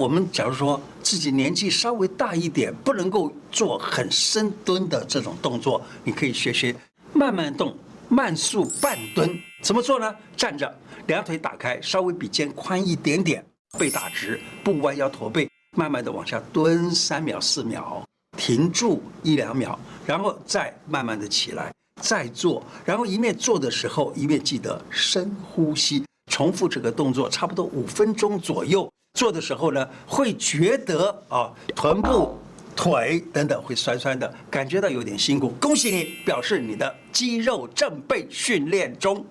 [0.00, 6.74] 我们假如说自己年纪稍微大一点，不能够做很深蹲的这种动作，你可以学学
[7.12, 7.76] 慢慢动，
[8.08, 9.38] 慢速半蹲。
[9.62, 10.10] 怎么做呢？
[10.34, 10.74] 站着，
[11.06, 13.44] 两腿打开，稍微比肩宽一点点，
[13.78, 18.02] 背打直，不弯腰驼背，慢慢的往下蹲三秒四秒，
[18.38, 21.70] 停住一两秒，然后再慢慢的起来，
[22.00, 28.90] 再做，然后一面做的时候一面记得深呼吸，重复这个动作差不多五分钟左右。
[29.14, 32.38] 做的时候呢，会觉得啊，臀部、
[32.76, 35.50] 腿等等会酸酸的，感觉到有点辛苦。
[35.60, 39.24] 恭喜你，表示你的肌肉正被训练中。